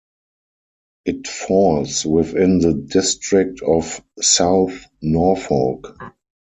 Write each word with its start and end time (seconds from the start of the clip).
It 1.05 1.27
falls 1.27 2.03
within 2.07 2.57
the 2.57 2.73
district 2.73 3.61
of 3.61 4.03
South 4.19 4.85
Norfolk. 4.99 5.95